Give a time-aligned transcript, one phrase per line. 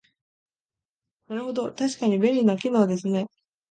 [1.27, 3.27] なるほど、確かに便利な機能ですね